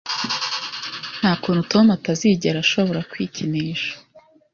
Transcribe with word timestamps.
Nta 1.19 1.31
kuntu 1.41 1.61
Tom 1.71 1.85
atazigera 1.97 2.57
ashobora 2.65 2.99
kwikinisha 3.11 3.91